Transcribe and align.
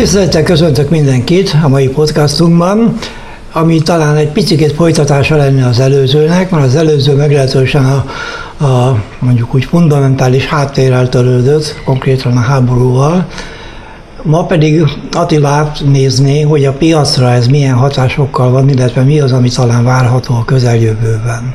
Tisztelettel 0.00 0.42
köszöntök 0.42 0.90
mindenkit 0.90 1.56
a 1.64 1.68
mai 1.68 1.88
podcastunkban, 1.88 2.98
ami 3.52 3.78
talán 3.82 4.16
egy 4.16 4.28
picit 4.28 4.72
folytatása 4.72 5.36
lenne 5.36 5.66
az 5.66 5.80
előzőnek, 5.80 6.50
mert 6.50 6.64
az 6.64 6.76
előző 6.76 7.14
meglehetősen 7.14 7.84
a, 7.84 8.04
a 8.64 9.02
mondjuk 9.18 9.54
úgy 9.54 9.64
fundamentális 9.64 10.46
háttérrel 10.46 11.08
törődött, 11.08 11.80
konkrétan 11.84 12.36
a 12.36 12.40
háborúval. 12.40 13.26
Ma 14.22 14.46
pedig 14.46 14.84
Attilát 15.12 15.82
nézné, 15.84 16.40
hogy 16.40 16.64
a 16.64 16.72
piacra 16.72 17.30
ez 17.30 17.46
milyen 17.46 17.74
hatásokkal 17.74 18.50
van, 18.50 18.68
illetve 18.68 19.02
mi 19.02 19.20
az, 19.20 19.32
ami 19.32 19.48
talán 19.48 19.84
várható 19.84 20.34
a 20.34 20.44
közeljövőben. 20.44 21.54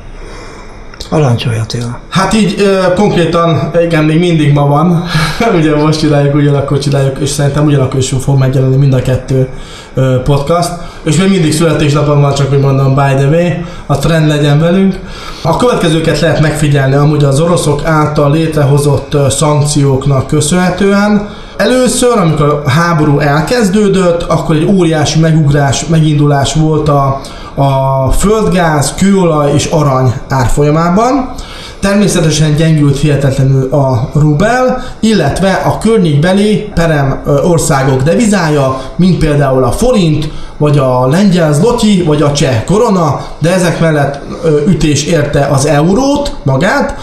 Parancsolj 1.09 1.58
Attila. 1.58 2.00
Hát 2.09 2.34
így 2.34 2.55
ö, 2.59 2.94
konkrétan, 2.94 3.72
igen, 3.84 4.04
még 4.04 4.20
mindig 4.20 4.54
ma 4.54 4.68
van. 4.68 5.04
Ugye 5.59 5.76
most 5.76 6.00
csináljuk, 6.00 6.36
ugyanakkor 6.36 6.80
csináljuk, 6.80 7.18
és 7.20 7.30
szerintem 7.30 7.66
ugyanakkor 7.66 8.00
is 8.00 8.14
fog 8.20 8.38
megjelenni 8.38 8.76
mind 8.76 8.94
a 8.94 9.02
kettő 9.02 9.48
ö, 9.94 10.22
podcast. 10.23 10.72
És 11.04 11.18
még 11.18 11.30
mindig 11.30 11.54
születésnapom 11.54 12.22
van, 12.22 12.34
csak 12.34 12.50
hogy 12.50 12.59
mondom, 12.59 12.95
by 12.95 13.16
the 13.16 13.28
way, 13.28 13.50
a 13.86 13.98
trend 13.98 14.28
legyen 14.28 14.59
velünk. 14.59 15.00
A 15.41 15.58
következőket 15.58 16.20
lehet 16.20 16.41
megfigyelni 16.41 16.95
amúgy 16.95 17.23
az 17.23 17.40
oroszok 17.40 17.86
által 17.86 18.31
létrehozott 18.31 19.14
ö, 19.14 19.26
szankcióknak 19.30 20.28
köszönhetően. 20.28 21.30
Először, 21.58 22.17
amikor 22.17 22.62
a 22.66 22.70
háború 22.70 23.20
elkezdődött, 23.20 24.23
akkor 24.23 24.56
egy 24.56 24.66
óriási 24.66 25.20
megugrás, 25.20 25.86
megindulás 25.86 26.53
volt 26.53 26.89
a, 26.89 27.22
a 27.56 28.11
földgáz, 28.11 28.94
kőolaj 28.94 29.53
és 29.53 29.66
arany 29.66 30.14
árfolyamában. 30.30 31.34
Természetesen 31.80 32.56
gyengült 32.56 33.00
hihetetlenül 33.00 33.73
a 33.73 34.09
rubel, 34.14 34.84
illetve 35.00 35.52
a 35.52 35.78
környékbeli 35.78 36.72
perem 36.73 37.22
országok 37.44 38.02
devizája, 38.02 38.81
mint 38.95 39.17
például 39.17 39.64
a 39.64 39.72
forint, 39.72 40.30
vagy 40.58 40.78
a 40.78 41.08
lengyel 41.08 41.53
zloty, 41.53 42.03
vagy 42.06 42.22
a 42.22 42.31
cseh 42.31 42.64
korona, 42.66 43.26
de 43.39 43.53
ezek 43.53 43.80
mellett 43.80 44.22
ütés 44.67 45.03
érte 45.03 45.45
az 45.45 45.66
eurót 45.66 46.36
magát, 46.44 46.98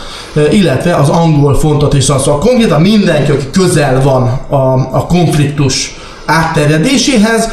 illetve 0.50 0.94
az 0.94 1.08
angol 1.08 1.54
fontot 1.54 1.94
is. 1.94 2.04
Szóval 2.04 2.38
konkrétan 2.38 2.80
mindenki, 2.80 3.30
aki 3.30 3.50
közel 3.50 4.02
van 4.02 4.22
a, 4.48 4.72
a 4.90 5.06
konfliktus 5.06 6.00
átterjedéséhez, 6.26 7.48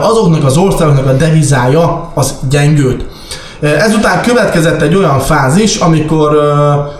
azoknak 0.00 0.44
az 0.44 0.56
országoknak 0.56 1.06
a 1.06 1.12
devizája 1.12 2.10
az 2.14 2.34
gyengült. 2.48 3.04
Ezután 3.60 4.22
következett 4.22 4.82
egy 4.82 4.94
olyan 4.94 5.18
fázis, 5.18 5.76
amikor 5.76 6.38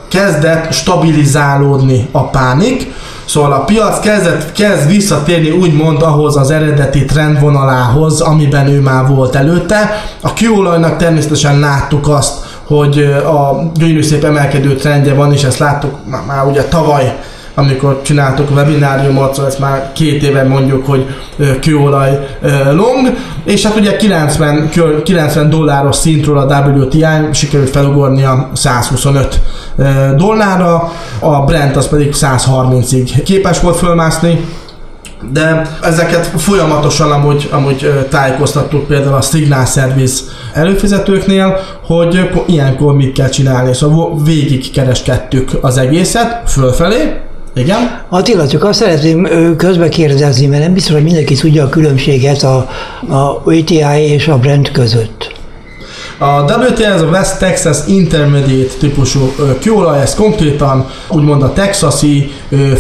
kezdett 0.08 0.72
stabilizálódni 0.72 2.08
a 2.12 2.24
pánik, 2.24 2.92
Szóval 3.30 3.52
a 3.52 3.64
piac 3.64 4.00
kezdett, 4.00 4.52
kezd 4.52 4.88
visszatérni 4.88 5.50
úgymond 5.50 6.02
ahhoz 6.02 6.36
az 6.36 6.50
eredeti 6.50 7.04
trendvonalához, 7.04 8.20
amiben 8.20 8.66
ő 8.66 8.80
már 8.80 9.06
volt 9.06 9.34
előtte. 9.34 10.02
A 10.20 10.32
kőolajnak 10.32 10.96
természetesen 10.96 11.58
láttuk 11.58 12.08
azt, 12.08 12.34
hogy 12.66 12.98
a 13.24 13.70
gyönyörű 13.74 14.02
szép 14.02 14.24
emelkedő 14.24 14.74
trendje 14.74 15.14
van, 15.14 15.32
és 15.32 15.42
ezt 15.42 15.58
láttuk 15.58 15.94
már, 16.04 16.22
már 16.26 16.46
ugye 16.46 16.64
tavaly 16.64 17.18
amikor 17.54 18.02
csináltuk 18.02 18.50
a 18.50 18.54
webináriumot, 18.54 19.34
szóval 19.34 19.50
ezt 19.50 19.58
már 19.58 19.92
két 19.92 20.22
éve 20.22 20.42
mondjuk, 20.42 20.86
hogy 20.86 21.06
kőolaj 21.60 22.26
long, 22.72 23.16
és 23.44 23.66
hát 23.66 23.76
ugye 23.76 23.96
90, 23.96 24.70
90 25.04 25.50
dolláros 25.50 25.96
szintről 25.96 26.38
a 26.38 26.68
WTI 26.68 27.04
sikerült 27.32 27.70
felugorni 27.70 28.24
a 28.24 28.50
125 28.52 29.40
dollárra, 30.16 30.92
a 31.18 31.44
Brent 31.44 31.76
az 31.76 31.88
pedig 31.88 32.14
130-ig 32.16 33.20
képes 33.24 33.60
volt 33.60 33.76
fölmászni, 33.76 34.44
de 35.32 35.66
ezeket 35.82 36.26
folyamatosan 36.26 37.10
amúgy, 37.10 37.48
amúgy 37.52 38.06
tájékoztattuk 38.10 38.86
például 38.86 39.14
a 39.14 39.20
Signal 39.20 39.64
Service 39.64 40.22
előfizetőknél, 40.52 41.56
hogy 41.86 42.30
ilyenkor 42.46 42.94
mit 42.94 43.12
kell 43.12 43.28
csinálni. 43.28 43.74
Szóval 43.74 44.22
végig 44.24 44.70
kereskedtük 44.70 45.50
az 45.60 45.76
egészet 45.76 46.50
fölfelé, 46.50 47.19
igen? 47.60 48.04
Attila, 48.08 48.48
csak 48.48 48.64
azt 48.64 48.78
szeretném 48.78 49.28
közbe 49.56 49.88
kérdezni, 49.88 50.46
mert 50.46 50.62
nem 50.62 50.72
biztos, 50.72 50.94
hogy 50.94 51.04
mindenki 51.04 51.34
tudja 51.34 51.64
a 51.64 51.68
különbséget 51.68 52.42
a, 52.42 52.68
a 53.08 53.42
ATI 53.44 54.00
és 54.00 54.28
a 54.28 54.38
Brent 54.38 54.70
között. 54.70 55.39
A 56.22 56.42
WTI 56.42 56.84
ez 56.84 57.02
a 57.02 57.06
West 57.06 57.38
Texas 57.38 57.78
Intermediate 57.86 58.74
típusú 58.78 59.32
kőolaj, 59.60 60.00
ez 60.00 60.14
konkrétan 60.14 60.86
úgymond 61.08 61.42
a 61.42 61.52
texasi 61.52 62.32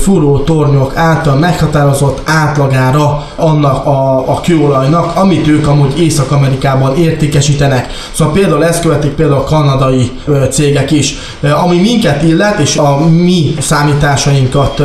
fúró 0.02 0.38
tornyok 0.38 0.96
által 0.96 1.36
meghatározott 1.36 2.20
átlagára 2.24 3.26
annak 3.36 3.86
a, 3.86 4.28
a 4.28 4.40
kőolajnak, 4.40 5.16
amit 5.16 5.48
ők 5.48 5.66
amúgy 5.66 6.00
Észak-Amerikában 6.00 6.96
értékesítenek. 6.96 7.92
Szóval 8.12 8.32
például 8.32 8.64
ezt 8.64 8.82
követik 8.82 9.10
például 9.10 9.40
a 9.40 9.44
kanadai 9.44 10.10
cégek 10.50 10.90
is. 10.90 11.14
Ami 11.64 11.80
minket 11.80 12.22
illet, 12.22 12.58
és 12.58 12.76
a 12.76 12.98
mi 13.08 13.54
számításainkat 13.58 14.82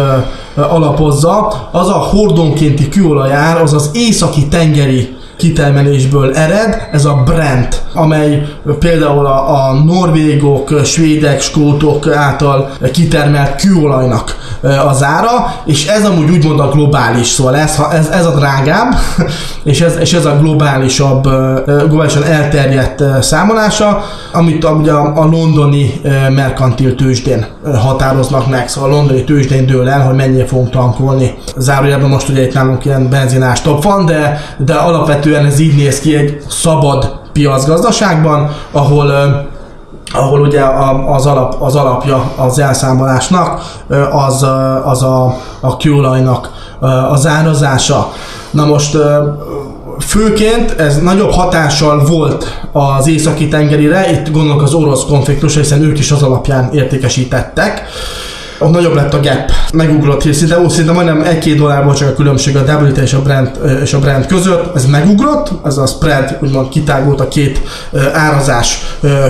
alapozza, 0.55 1.69
az 1.71 1.87
a 1.87 1.93
hordonkénti 1.93 2.89
kőolajár, 2.89 3.61
az 3.61 3.73
az 3.73 3.89
északi 3.93 4.47
tengeri 4.47 5.14
kitermelésből 5.37 6.35
ered, 6.35 6.87
ez 6.91 7.05
a 7.05 7.21
Brent, 7.25 7.83
amely 7.93 8.47
például 8.79 9.25
a, 9.25 9.69
a 9.69 9.73
norvégok, 9.73 10.81
svédek, 10.83 11.41
skótok 11.41 12.07
által 12.07 12.71
kitermelt 12.93 13.55
kőolajnak 13.55 14.35
az 14.87 15.03
ára, 15.03 15.55
és 15.65 15.87
ez 15.87 16.05
amúgy 16.05 16.29
úgymond 16.29 16.59
a 16.59 16.69
globális, 16.69 17.27
szóval 17.27 17.55
ez, 17.55 17.81
ez, 17.91 18.07
ez 18.09 18.25
a 18.25 18.35
drágább, 18.35 18.95
és 19.63 19.81
ez, 19.81 19.97
és 19.99 20.13
ez 20.13 20.25
a 20.25 20.37
globálisabb, 20.37 21.23
globálisan 21.65 22.23
elterjedt 22.23 23.03
számolása, 23.21 24.03
amit 24.31 24.65
ugye 24.65 24.91
a, 24.91 25.13
a 25.15 25.25
londoni 25.25 26.01
merkantil 26.29 26.95
tőzsdén 26.95 27.45
határoznak 27.73 28.49
meg, 28.49 28.67
szóval 28.67 28.91
a 28.91 28.93
londoni 28.93 29.23
tőzsdén 29.23 29.65
dől 29.65 29.89
el, 29.89 30.01
hogy 30.01 30.15
mennyire 30.15 30.45
fogunk 30.45 30.69
tankolni. 30.69 31.33
Zárójelben 31.57 32.09
most 32.09 32.29
ugye 32.29 32.43
itt 32.43 32.53
nálunk 32.53 32.85
ilyen 32.85 33.09
benzinás 33.09 33.61
top 33.61 33.83
van, 33.83 34.05
de, 34.05 34.41
de 34.57 34.73
alapvetően 34.73 35.24
ez 35.33 35.59
így 35.59 35.75
néz 35.75 35.99
ki 35.99 36.15
egy 36.15 36.41
szabad 36.47 37.19
piacgazdaságban, 37.33 38.55
ahol 38.71 39.13
ahol 40.13 40.41
ugye 40.41 40.61
az, 41.07 41.25
alap, 41.25 41.61
az 41.61 41.75
alapja 41.75 42.31
az 42.37 42.59
elszámolásnak 42.59 43.61
az, 44.11 44.45
az 44.83 45.03
a, 45.03 45.37
a 45.59 45.77
kőolajnak 45.77 46.51
az 47.11 47.27
árazása. 47.27 48.11
Na 48.51 48.65
most 48.65 48.97
főként 49.99 50.71
ez 50.79 51.01
nagyobb 51.01 51.31
hatással 51.31 52.05
volt 52.05 52.67
az 52.71 53.07
északi 53.07 53.47
tengerire, 53.47 54.11
itt 54.11 54.31
gondolok 54.31 54.61
az 54.61 54.73
orosz 54.73 55.05
konfliktusra, 55.05 55.61
hiszen 55.61 55.81
ők 55.81 55.99
is 55.99 56.11
az 56.11 56.23
alapján 56.23 56.69
értékesítettek 56.73 57.83
ott 58.59 58.71
nagyobb 58.71 58.93
lett 58.93 59.13
a 59.13 59.19
gap, 59.19 59.51
megugrott, 59.73 60.25
és 60.25 60.35
szinte, 60.35 60.59
ó, 60.59 60.69
szinte 60.69 60.91
majdnem 60.91 61.21
egy-két 61.21 61.57
dollárból 61.57 61.93
csak 61.93 62.09
a 62.09 62.13
különbség 62.13 62.57
a 62.57 62.61
WT 62.61 62.97
és 62.97 63.13
a 63.13 63.21
brand, 63.21 63.51
és 63.83 63.93
a 63.93 63.99
brand 63.99 64.25
között, 64.25 64.75
ez 64.75 64.85
megugrott, 64.85 65.51
ez 65.65 65.77
a 65.77 65.85
spread 65.85 66.37
úgymond 66.41 66.69
kitágult 66.69 67.19
a 67.19 67.27
két 67.27 67.61
árazás 68.13 68.79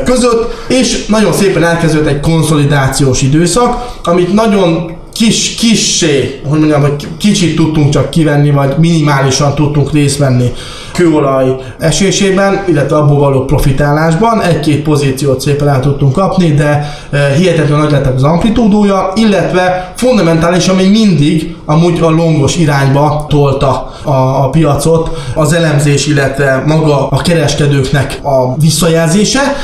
között, 0.06 0.54
és 0.68 1.06
nagyon 1.06 1.34
szépen 1.34 1.64
elkezdődött 1.64 2.08
egy 2.08 2.20
konszolidációs 2.20 3.22
időszak, 3.22 3.86
amit 4.04 4.34
nagyon 4.34 4.95
kis, 5.16 5.56
kissé, 5.56 6.42
hogy 6.50 6.60
mondjam, 6.60 6.82
hogy 6.82 7.08
kicsit 7.18 7.56
tudtunk 7.56 7.90
csak 7.90 8.10
kivenni, 8.10 8.52
vagy 8.52 8.78
minimálisan 8.78 9.56
tudtunk 9.56 9.92
részt 9.92 10.18
venni 10.18 10.52
kőolaj 10.94 11.56
esésében, 11.80 12.64
illetve 12.68 12.98
abból 12.98 13.20
való 13.20 13.46
profitálásban. 13.46 14.42
Egy-két 14.42 14.84
pozíciót 14.84 15.42
szépen 15.42 15.68
el 15.68 15.80
tudtunk 15.80 16.14
kapni, 16.14 16.54
de 16.54 16.96
e, 17.12 17.34
hihetetlen 17.38 17.80
nagy 17.80 17.92
lett 17.92 18.16
az 18.16 18.24
amplitúdója, 18.24 19.12
illetve 19.16 19.94
fundamentálisan 19.96 20.76
még 20.76 20.92
mindig 20.92 21.56
amúgy 21.66 22.00
a 22.02 22.10
longos 22.10 22.58
irányba 22.58 23.26
tolta 23.30 23.94
a, 24.04 24.12
a 24.44 24.50
piacot 24.50 25.10
az 25.36 25.54
elemzés, 25.54 26.08
illetve 26.08 26.64
maga 26.66 27.08
a 27.08 27.22
kereskedőknek 27.22 28.20
a 28.24 28.56
visszajelzése, 28.58 29.56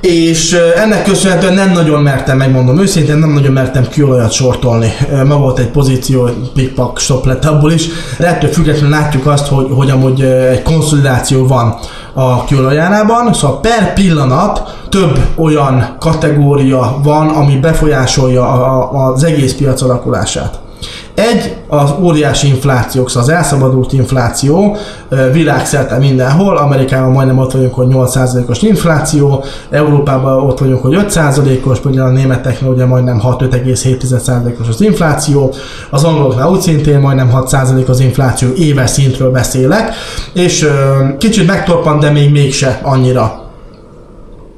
és 0.00 0.56
ennek 0.76 1.04
köszönhetően 1.04 1.54
nem 1.54 1.72
nagyon 1.72 2.02
mertem, 2.02 2.36
megmondom 2.36 2.78
őszintén, 2.78 3.16
nem 3.16 3.32
nagyon 3.32 3.52
mertem 3.52 3.88
kőolajat 3.88 4.32
sortolni. 4.32 4.92
Ma 5.26 5.36
volt 5.36 5.58
egy 5.58 5.70
pozíció, 5.70 6.28
pikpak 6.54 6.98
stop 6.98 7.26
lett 7.26 7.44
abból 7.44 7.72
is, 7.72 7.88
de 8.18 8.26
ettől 8.26 8.50
függetlenül 8.50 8.90
látjuk 8.90 9.26
azt, 9.26 9.46
hogy, 9.46 9.66
hogy 9.70 9.90
amúgy 9.90 10.22
egy 10.22 10.62
konszolidáció 10.62 11.46
van 11.46 11.78
a 12.12 12.44
kőolajárában, 12.44 13.32
szóval 13.32 13.60
per 13.60 13.92
pillanat 13.92 14.78
több 14.88 15.18
olyan 15.36 15.96
kategória 15.98 17.00
van, 17.02 17.28
ami 17.28 17.56
befolyásolja 17.56 18.48
a, 18.48 18.92
a, 18.92 19.12
az 19.12 19.24
egész 19.24 19.54
piac 19.54 19.82
alakulását. 19.82 20.58
Egy 21.14 21.56
az 21.68 21.94
óriási 22.02 22.48
inflációk, 22.48 23.08
szóval 23.08 23.22
az 23.22 23.34
elszabadult 23.34 23.92
infláció 23.92 24.76
világszerte 25.32 25.98
mindenhol, 25.98 26.56
Amerikában 26.56 27.12
majdnem 27.12 27.38
ott 27.38 27.52
vagyunk, 27.52 27.74
hogy 27.74 27.86
8%-os 27.90 28.62
infláció, 28.62 29.44
Európában 29.70 30.46
ott 30.46 30.58
vagyunk, 30.58 30.82
hogy 30.82 30.96
5%-os, 31.08 31.78
például 31.78 32.08
a 32.08 32.12
németeknél 32.12 32.70
ugye 32.70 32.84
majdnem 32.84 33.20
6,7%-os 33.24 34.68
az 34.68 34.80
infláció, 34.80 35.54
az 35.90 36.04
angoloknál 36.04 36.50
úgy 36.50 36.60
szintén 36.60 37.00
majdnem 37.00 37.30
6% 37.34 37.86
az 37.86 38.00
infláció, 38.00 38.48
éves 38.56 38.90
szintről 38.90 39.30
beszélek, 39.30 39.92
és 40.32 40.68
kicsit 41.18 41.46
megtorpant, 41.46 42.00
de 42.00 42.10
még 42.10 42.30
mégse 42.30 42.80
annyira 42.82 43.39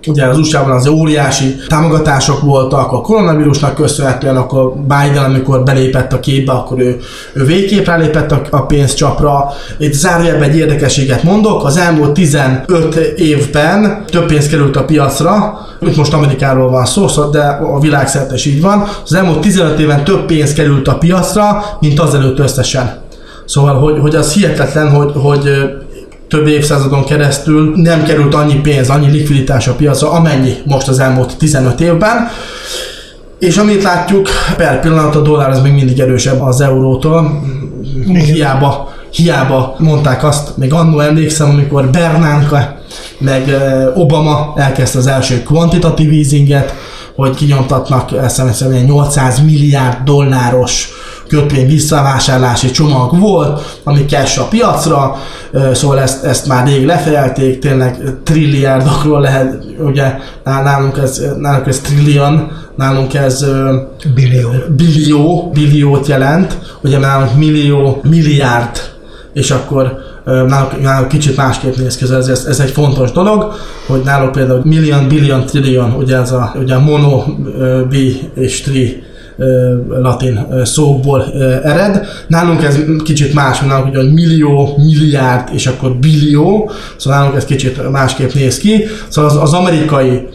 ugye 0.07 0.27
az 0.27 0.39
USA-ban 0.39 0.71
az 0.71 0.87
óriási 0.87 1.57
támogatások 1.69 2.41
voltak 2.41 2.93
a 2.93 3.01
koronavírusnak 3.01 3.75
köszönhetően, 3.75 4.37
akkor 4.37 4.73
Biden, 4.75 5.25
amikor 5.25 5.63
belépett 5.63 6.13
a 6.13 6.21
képbe, 6.21 6.53
akkor 6.53 6.81
ő, 6.81 6.99
ő 7.33 7.45
végképp 7.45 7.87
rálépett 7.87 8.33
a, 8.33 8.43
a 8.51 8.67
pénzcsapra. 8.67 9.53
Itt 9.79 9.93
zárójelben 9.93 10.51
egy 10.51 10.57
érdekességet 10.57 11.23
mondok, 11.23 11.65
az 11.65 11.77
elmúlt 11.77 12.13
15 12.13 12.97
évben 13.17 14.05
több 14.11 14.27
pénz 14.27 14.49
került 14.49 14.77
a 14.77 14.85
piacra, 14.85 15.61
itt 15.81 15.97
most 15.97 16.13
Amerikáról 16.13 16.71
van 16.71 16.85
szó, 16.85 17.09
szóval, 17.09 17.31
de 17.31 17.43
a 17.75 17.81
világszerte 17.81 18.35
is 18.35 18.45
így 18.45 18.61
van. 18.61 18.85
Az 19.05 19.15
elmúlt 19.15 19.41
15 19.41 19.79
éven 19.79 20.05
több 20.05 20.27
pénz 20.27 20.53
került 20.53 20.89
a 20.89 20.99
piacra, 20.99 21.65
mint 21.81 22.01
azelőtt 22.01 22.39
összesen. 22.39 23.01
Szóval, 23.45 23.75
hogy, 23.75 23.99
hogy 24.01 24.15
az 24.15 24.33
hihetetlen, 24.33 24.91
hogy, 24.91 25.13
hogy 25.15 25.51
több 26.32 26.46
évszázadon 26.46 27.05
keresztül 27.05 27.73
nem 27.76 28.05
került 28.05 28.34
annyi 28.34 28.55
pénz, 28.55 28.90
annyi 28.90 29.11
likviditás 29.11 29.69
a 29.69 29.73
piacra, 29.75 30.11
amennyi 30.11 30.55
most 30.64 30.88
az 30.88 30.99
elmúlt 30.99 31.37
15 31.37 31.81
évben. 31.81 32.29
És 33.38 33.56
amit 33.56 33.82
látjuk, 33.82 34.29
per 34.56 34.81
pillanat 34.81 35.17
a 35.17 35.20
dollár 35.20 35.50
az 35.50 35.61
még 35.61 35.73
mindig 35.73 36.00
erősebb 36.00 36.40
az 36.40 36.61
eurótól. 36.61 37.43
Hiába, 38.06 38.93
hiába 39.11 39.75
mondták 39.79 40.25
azt, 40.25 40.56
még 40.56 40.73
annó 40.73 41.00
emlékszem, 41.00 41.50
amikor 41.50 41.90
Bernanke 41.90 42.82
meg 43.19 43.55
Obama 43.94 44.52
elkezdte 44.56 44.99
az 44.99 45.06
első 45.06 45.43
kvantitatív 45.43 46.12
easinget, 46.12 46.75
hogy 47.14 47.34
kinyomtatnak 47.34 48.12
ezt 48.12 48.43
800 48.87 49.40
milliárd 49.44 49.96
dolláros 50.05 50.88
kötvény 51.32 51.67
visszavásárlási 51.67 52.70
csomag 52.70 53.19
volt, 53.19 53.81
ami 53.84 54.05
cash 54.05 54.40
a 54.40 54.44
piacra, 54.44 55.17
szóval 55.73 56.00
ezt, 56.00 56.25
ezt 56.25 56.46
már 56.46 56.67
rég 56.67 56.87
lefejelték, 56.87 57.58
tényleg 57.58 57.99
trilliárdokról 58.23 59.20
lehet, 59.20 59.64
ugye 59.79 60.14
nálunk 60.44 60.96
ez, 60.96 61.23
nálunk 61.38 61.67
ez 61.67 61.81
trillion, 61.81 62.50
nálunk 62.76 63.14
ez 63.14 63.46
billió. 64.14 64.49
billió, 64.76 65.50
billiót 65.55 66.06
jelent, 66.06 66.58
ugye 66.82 66.99
nálunk 66.99 67.37
millió, 67.37 68.00
milliárd, 68.02 68.81
és 69.32 69.50
akkor 69.50 69.96
náluk, 70.25 70.82
náluk 70.82 71.08
kicsit 71.08 71.37
másképp 71.37 71.75
néz 71.75 71.96
ki, 71.96 72.05
ez, 72.05 72.29
ez 72.29 72.61
egy 72.61 72.70
fontos 72.70 73.12
dolog, 73.12 73.52
hogy 73.87 74.00
náluk 74.05 74.32
például 74.32 74.61
million, 74.64 75.08
billion, 75.08 75.46
trillion, 75.46 75.93
ugye 75.93 76.17
ez 76.17 76.32
a, 76.32 76.55
ugye 76.58 76.75
a 76.75 76.81
mono, 76.81 77.25
bi 77.88 78.31
és 78.34 78.61
tri 78.61 79.11
latin 79.88 80.46
szókból 80.64 81.32
ered. 81.62 82.06
Nálunk 82.26 82.62
ez 82.62 82.79
kicsit 83.05 83.34
más, 83.34 83.61
nálunk 83.61 83.94
ugye 83.94 84.12
millió, 84.12 84.75
milliárd 84.76 85.49
és 85.52 85.67
akkor 85.67 85.96
billió, 85.96 86.70
szóval 86.96 87.19
nálunk 87.19 87.37
ez 87.37 87.44
kicsit 87.44 87.90
másképp 87.90 88.32
néz 88.32 88.58
ki. 88.58 88.84
Szóval 89.08 89.31
az, 89.31 89.37
az 89.37 89.52
amerikai 89.52 90.29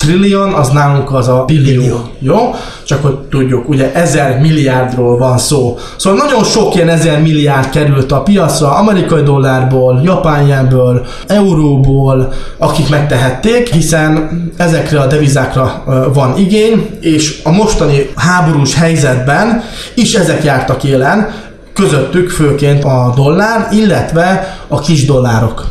trillion, 0.00 0.52
az 0.52 0.68
nálunk 0.68 1.12
az 1.12 1.28
a 1.28 1.44
billió, 1.46 2.00
jó? 2.18 2.54
Csak 2.84 3.02
hogy 3.02 3.18
tudjuk, 3.18 3.68
ugye 3.68 3.92
ezer 3.92 4.40
milliárdról 4.40 5.18
van 5.18 5.38
szó. 5.38 5.78
Szóval 5.96 6.26
nagyon 6.26 6.44
sok 6.44 6.74
ilyen 6.74 6.88
ezer 6.88 7.20
milliárd 7.20 7.70
került 7.70 8.12
a 8.12 8.22
piacra, 8.22 8.74
amerikai 8.74 9.22
dollárból, 9.22 10.00
japán 10.04 10.46
jenből, 10.46 11.06
euróból, 11.26 12.32
akik 12.58 12.88
megtehették, 12.88 13.68
hiszen 13.68 14.30
ezekre 14.56 15.00
a 15.00 15.06
devizákra 15.06 15.82
van 16.14 16.38
igény, 16.38 16.88
és 17.00 17.40
a 17.44 17.50
mostani 17.50 18.10
háborús 18.16 18.74
helyzetben 18.74 19.62
is 19.94 20.14
ezek 20.14 20.44
jártak 20.44 20.84
élen, 20.84 21.30
közöttük 21.74 22.30
főként 22.30 22.84
a 22.84 23.12
dollár, 23.16 23.68
illetve 23.72 24.56
a 24.68 24.80
kis 24.80 25.04
dollárok. 25.06 25.66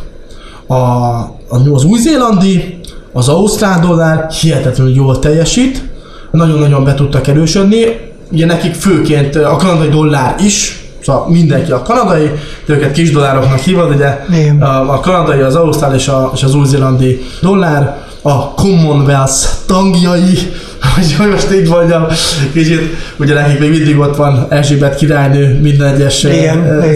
A, 0.68 0.76
az 1.50 1.84
új-zélandi, 1.84 2.79
az 3.14 3.28
ausztrál 3.28 3.80
dollár 3.80 4.32
hihetetlenül 4.32 4.94
jól 4.94 5.20
teljesít, 5.20 5.84
nagyon-nagyon 6.32 6.84
be 6.84 6.94
tudtak 6.94 7.28
erősödni, 7.28 7.86
ugye 8.32 8.46
nekik 8.46 8.74
főként 8.74 9.36
a 9.36 9.56
kanadai 9.56 9.90
dollár 9.90 10.36
is, 10.40 10.84
szóval 11.02 11.30
mindenki 11.30 11.72
a 11.72 11.82
kanadai, 11.82 12.32
de 12.66 12.74
őket 12.74 12.92
kis 12.92 13.12
dollároknak 13.12 13.60
hívod, 13.60 13.96
ugye? 13.96 14.18
A, 14.60 14.94
a 14.94 15.00
kanadai, 15.00 15.40
az 15.40 15.56
ausztrál 15.56 15.96
és, 15.96 16.08
a, 16.08 16.32
és 16.34 16.44
az 16.44 16.56
új-zélandi 16.56 17.22
dollár, 17.42 17.98
a 18.22 18.54
Commonwealth 18.54 19.48
tagjai, 19.66 20.38
hogy 21.18 21.30
most 21.32 21.52
így 21.52 21.70
mondjam, 21.70 22.06
kicsit, 22.54 22.82
ugye 23.20 23.34
nekik 23.34 23.60
még 23.60 23.70
mindig 23.70 24.00
ott 24.00 24.16
van 24.16 24.46
Erzsébet 24.50 24.96
királynő 24.96 25.60
minden 25.62 25.94
egyes 25.94 26.20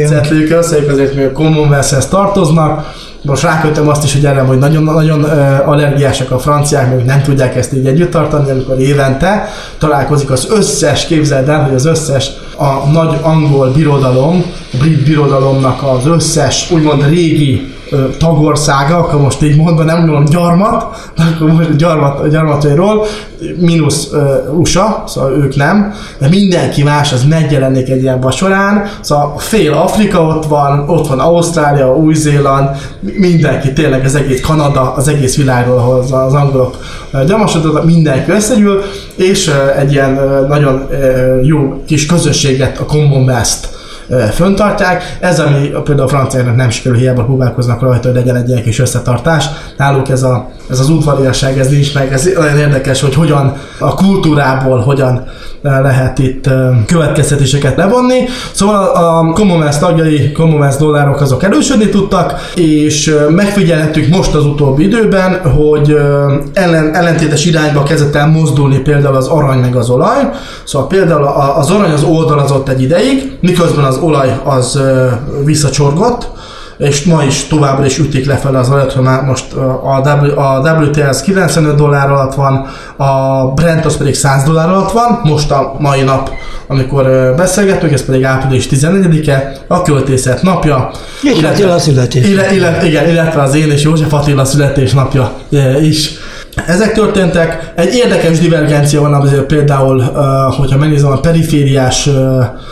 cetlőkön, 0.08 0.64
szóval 0.64 0.90
azért 0.90 1.16
még 1.16 1.26
a 1.26 1.32
Commonwealth-hez 1.32 2.08
tartoznak, 2.08 2.94
most 3.24 3.44
rákötöm 3.44 3.90
azt 3.90 4.04
is, 4.04 4.14
hogy 4.14 4.26
erre, 4.26 4.42
hogy 4.42 4.58
nagyon-nagyon 4.58 5.24
allergiások 5.66 6.32
a 6.32 6.40
franciák, 6.40 6.96
még 6.96 7.06
nem 7.06 7.22
tudják 7.22 7.56
ezt 7.56 7.74
így 7.74 7.86
együtt 7.86 8.12
tartani, 8.12 8.50
amikor 8.50 8.80
évente 8.80 9.50
találkozik 9.78 10.32
az 10.32 10.48
összes, 10.50 11.06
képzeld 11.06 11.50
el, 11.50 11.64
hogy 11.64 11.76
az 11.76 11.86
összes 11.86 12.32
a 12.58 12.90
nagy 12.92 13.18
angol 13.22 13.72
birodalom, 13.72 14.46
a 14.74 14.78
brit 14.78 15.04
birodalomnak 15.04 15.84
az 15.84 16.08
összes 16.08 16.72
úgymond 16.72 17.10
régi 17.10 17.74
tagországa, 18.20 18.98
akkor 18.98 19.22
most 19.22 19.44
így 19.44 19.56
mondva 19.56 19.84
nem 19.84 19.98
mondom 19.98 20.26
gyarmat, 20.26 21.12
akkor 21.18 21.52
most 21.52 21.76
gyarmat, 21.76 22.30
gyarmatairól, 22.30 23.06
mínusz 23.60 24.12
uh, 24.12 24.60
USA, 24.60 25.04
szóval 25.08 25.32
ők 25.32 25.56
nem, 25.56 25.94
de 26.18 26.28
mindenki 26.28 26.84
más 26.84 27.14
az 27.14 27.24
megjelenik 27.24 27.90
egy 27.90 28.02
ilyen 28.02 28.20
vacsorán, 28.20 28.90
szóval 29.02 29.38
fél 29.38 29.74
Afrika 29.74 30.22
ott 30.22 30.46
van, 30.46 30.90
ott 30.90 31.08
van 31.08 31.20
Ausztrália, 31.20 31.96
Új-Zéland, 31.96 32.70
mindenki, 33.00 33.74
tényleg 33.74 34.06
az 34.06 34.16
egész 34.16 34.42
Kanada, 34.42 34.94
az 34.94 35.08
egész 35.08 35.38
világról, 35.38 35.78
ahol 35.78 36.00
az, 36.00 36.12
az 36.12 36.34
angolok 36.34 36.78
gyamasodott, 37.28 37.86
mindenki 37.86 38.32
összegyűl, 38.32 38.84
és 39.16 39.48
uh, 39.48 39.80
egy 39.80 39.92
ilyen 39.92 40.14
uh, 40.14 40.48
nagyon 40.48 40.88
uh, 40.90 41.46
jó 41.46 41.84
kis 41.86 42.06
közösséget, 42.06 42.80
a 42.80 42.86
Commonwealth-t 42.86 43.73
föntartják. 44.32 45.18
Ez, 45.20 45.40
ami 45.40 45.68
például 45.84 46.08
a 46.08 46.08
franciáknak 46.08 46.56
nem 46.56 46.70
sikerül, 46.70 46.98
hiába 46.98 47.24
próbálkoznak 47.24 47.82
rajta, 47.82 48.08
hogy 48.08 48.18
legyen 48.18 48.36
egy 48.36 48.50
ilyen 48.50 48.64
kis 48.64 48.80
összetartás. 48.80 49.46
Náluk 49.78 50.10
ez, 50.10 50.24
a, 50.24 50.50
ez 50.74 50.80
az 50.80 50.90
udvariasság, 50.90 51.60
ez 51.60 51.68
nincs 51.68 51.94
meg. 51.94 52.14
Ez 52.14 52.30
olyan 52.38 52.58
érdekes, 52.58 53.02
hogy 53.02 53.16
hogyan 53.16 53.54
a 53.80 53.96
kultúrából 53.96 54.80
hogyan 54.80 55.24
lehet 55.62 56.20
itt 56.20 56.50
következtetéseket 56.88 57.78
levonni. 57.78 58.20
Szóval 58.52 58.84
a 58.84 59.32
Commonwealth 59.34 59.80
tagjai, 59.80 60.32
Commonwealth 60.32 60.80
dollárok 60.80 61.22
azok 61.22 61.44
erősödni 61.44 61.90
tudtak, 61.90 62.52
és 62.56 63.16
megfigyelhetjük 63.30 64.16
most 64.16 64.34
az 64.34 64.46
utóbbi 64.46 64.84
időben, 64.84 65.42
hogy 65.52 65.98
ellen, 66.54 66.96
ellentétes 66.96 67.46
irányba 67.46 67.84
kezdett 67.84 68.16
el 68.16 68.28
mozdulni 68.28 68.78
például 68.78 69.16
az 69.16 69.28
arany 69.28 69.60
meg 69.60 69.76
az 69.76 69.90
olaj. 69.90 70.30
Szóval 70.64 70.88
például 70.88 71.24
az 71.58 71.70
arany 71.70 71.92
az 71.92 72.04
oldalazott 72.04 72.70
egy 72.70 72.82
ideig, 72.82 73.38
miközben 73.42 73.84
az 73.84 73.98
olaj 73.98 74.40
az 74.44 74.82
visszacsorgott, 75.46 76.32
és 76.78 77.04
ma 77.04 77.24
is 77.24 77.48
továbbra 77.48 77.86
is 77.86 77.98
ütik 77.98 78.26
lefelé 78.26 78.56
az 78.56 78.70
olajat, 78.70 78.92
hogy 78.92 79.04
már 79.04 79.22
most 79.22 79.54
a, 79.54 80.02
w, 80.22 80.40
a 80.40 80.60
WTS 80.60 81.22
95 81.22 81.76
dollár 81.76 82.12
alatt 82.12 82.34
van, 82.34 82.66
a 82.96 83.46
Brent 83.48 83.86
az 83.86 83.98
pedig 83.98 84.16
100 84.16 84.44
dollár 84.44 84.70
alatt 84.70 84.92
van, 84.92 85.20
most 85.24 85.52
a 85.52 85.76
mai 85.80 86.02
nap, 86.02 86.32
amikor 86.68 87.34
beszélgetünk, 87.36 87.94
ez 87.94 88.06
pedig 88.06 88.24
április 88.24 88.68
14-e, 88.72 89.58
a 89.68 89.82
költészet 89.82 90.42
napja. 90.42 90.92
És 91.22 91.30
illetve, 91.30 91.50
Attila 91.50 91.80
születés. 91.80 92.28
Illetve, 92.28 92.56
illetve, 92.56 92.88
igen, 92.88 93.10
illetve 93.10 93.42
az 93.42 93.56
én 93.56 93.72
és 93.72 93.82
József 93.82 94.14
Attila 94.14 94.46
születésnapja 94.46 95.32
is. 95.82 96.12
Ezek 96.68 96.94
történtek. 96.94 97.72
Egy 97.76 97.96
érdekes 97.96 98.40
divergencia 98.40 99.02
van 99.02 99.14
azért 99.14 99.44
például, 99.44 100.02
hogyha 100.58 100.78
megnézem 100.78 101.12
a 101.12 101.20
perifériás 101.20 102.10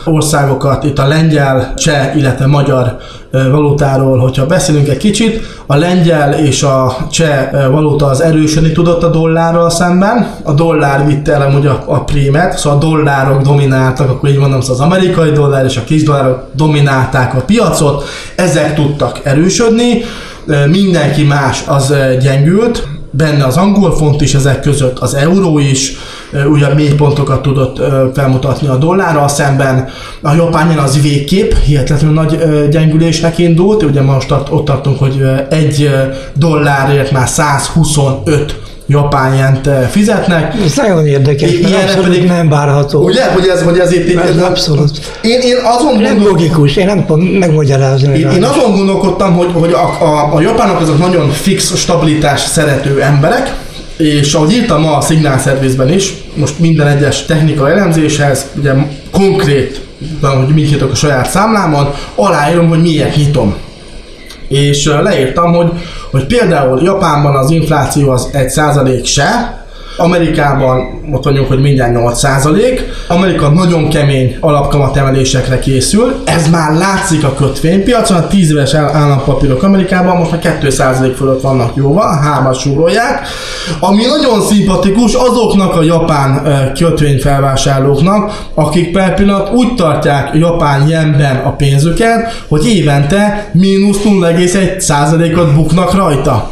országokat, 0.04 0.84
itt 0.84 0.98
a 0.98 1.06
lengyel, 1.06 1.74
cseh, 1.76 2.16
illetve 2.16 2.46
magyar 2.46 2.96
valutáról, 3.32 4.18
hogyha 4.18 4.46
beszélünk 4.46 4.88
egy 4.88 4.96
kicsit, 4.96 5.40
a 5.66 5.76
lengyel 5.76 6.32
és 6.32 6.62
a 6.62 6.96
cseh 7.10 7.50
valuta 7.70 8.06
az 8.06 8.20
erősödni 8.20 8.72
tudott 8.72 9.02
a 9.02 9.10
dollárral 9.10 9.70
szemben, 9.70 10.34
a 10.42 10.52
dollár 10.52 11.06
vitte 11.06 11.32
el 11.32 11.42
amúgy 11.42 11.66
a, 11.66 11.82
a 11.86 12.04
prémet, 12.04 12.58
szóval 12.58 12.78
a 12.78 12.80
dollárok 12.80 13.42
domináltak, 13.42 14.10
akkor 14.10 14.28
így 14.28 14.38
mondom, 14.38 14.60
szóval 14.60 14.76
az 14.76 14.92
amerikai 14.92 15.30
dollár 15.30 15.64
és 15.64 15.76
a 15.76 15.84
kis 15.84 16.02
dollárok 16.02 16.44
dominálták 16.52 17.34
a 17.34 17.40
piacot, 17.40 18.04
ezek 18.36 18.74
tudtak 18.74 19.20
erősödni, 19.24 20.02
mindenki 20.70 21.22
más 21.22 21.64
az 21.66 21.94
gyengült, 22.20 22.86
benne 23.10 23.44
az 23.44 23.56
angol 23.56 23.96
font 23.96 24.20
is 24.20 24.34
ezek 24.34 24.60
között, 24.60 24.98
az 24.98 25.14
euró 25.14 25.58
is, 25.58 25.96
újabb 26.50 26.74
mélypontokat 26.74 27.42
tudott 27.42 27.80
felmutatni 28.14 28.68
a 28.68 28.76
dollárral 28.76 29.28
szemben. 29.28 29.88
A 30.20 30.34
japán 30.34 30.78
az 30.78 31.00
végképp 31.02 31.52
hihetetlenül 31.52 32.14
nagy 32.14 32.38
gyengülésnek 32.70 33.38
indult, 33.38 33.82
ugye 33.82 34.02
most 34.02 34.30
ott 34.30 34.64
tartunk, 34.64 34.98
hogy 34.98 35.22
egy 35.50 35.90
dollárért 36.34 37.10
már 37.10 37.28
125 37.28 38.60
japán 38.86 39.34
jent 39.34 39.68
fizetnek. 39.90 40.54
Ez 40.64 40.76
nagyon 40.76 41.06
érdekes, 41.06 41.50
mert 41.62 41.82
abszolút 41.82 42.08
pedig, 42.08 42.26
nem 42.26 42.48
várható. 42.48 43.04
Ugye, 43.04 43.32
hogy 43.32 43.46
ez, 43.46 43.62
hogy 43.62 43.78
ez 43.78 43.92
itt... 43.92 44.20
Ez 44.20 44.36
abszolút. 44.36 44.90
Én, 45.22 45.40
én 45.40 45.56
azon 45.64 46.00
nem 46.00 46.14
gondol... 46.14 46.30
logikus, 46.30 46.76
én 46.76 46.86
nem 46.86 47.06
tudom 47.06 47.20
megmagyarázni. 47.20 48.18
Én, 48.18 48.30
én 48.30 48.44
azon 48.44 48.76
gondolkodtam, 48.76 49.36
hogy, 49.36 49.50
hogy 49.52 49.72
a, 49.72 50.04
a, 50.04 50.34
a 50.34 50.40
japánok 50.40 50.80
azok 50.80 50.98
nagyon 50.98 51.30
fix 51.30 51.76
stabilitás 51.76 52.40
szerető 52.40 53.02
emberek, 53.02 53.54
és 53.96 54.34
ahogy 54.34 54.52
írtam 54.52 54.86
a 54.86 55.00
Signal 55.00 55.38
Service-ben 55.38 55.92
is, 55.92 56.14
most 56.34 56.58
minden 56.58 56.86
egyes 56.86 57.24
technikai 57.24 57.70
elemzéshez, 57.70 58.46
ugye 58.58 58.72
konkrét, 59.10 59.80
hogy 60.20 60.54
mit 60.54 60.70
nyitok 60.70 60.90
a 60.90 60.94
saját 60.94 61.30
számlámon, 61.30 61.94
aláírom, 62.14 62.68
hogy 62.68 62.80
miért 62.80 63.16
nyitom. 63.16 63.54
És 64.48 64.84
leírtam, 65.02 65.52
hogy, 65.52 65.70
hogy 66.10 66.26
például 66.26 66.82
Japánban 66.82 67.36
az 67.36 67.50
infláció 67.50 68.10
az 68.10 68.28
1% 68.32 69.04
se, 69.04 69.61
Amerikában 69.96 71.00
ott 71.12 71.24
vagyunk, 71.24 71.48
hogy 71.48 71.60
mindjárt 71.60 71.92
8%. 71.94 72.80
Amerika 73.08 73.48
nagyon 73.48 73.88
kemény 73.88 74.36
alapkamat 74.40 74.96
emelésekre 74.96 75.58
készül. 75.58 76.14
Ez 76.24 76.50
már 76.50 76.72
látszik 76.72 77.24
a 77.24 77.34
kötvénypiacon, 77.34 78.16
a 78.16 78.26
10 78.26 78.50
éves 78.50 78.74
állampapírok 78.74 79.62
Amerikában 79.62 80.16
most 80.16 80.30
már 80.30 80.58
2% 80.62 81.12
fölött 81.16 81.40
vannak 81.40 81.76
jóval, 81.76 82.18
hármas 82.22 82.60
súrolják. 82.60 83.26
Ami 83.80 84.04
nagyon 84.04 84.40
szimpatikus 84.40 85.14
azoknak 85.14 85.76
a 85.76 85.82
japán 85.82 86.42
kötvényfelvásárlóknak, 86.78 88.46
akik 88.54 88.92
per 88.92 89.14
pillanat 89.14 89.52
úgy 89.52 89.74
tartják 89.74 90.30
japán 90.34 90.88
jenben 90.88 91.36
a 91.36 91.50
pénzüket, 91.50 92.44
hogy 92.48 92.66
évente 92.66 93.50
mínusz 93.52 93.98
0,1%-ot 94.04 95.54
buknak 95.54 95.94
rajta 95.94 96.50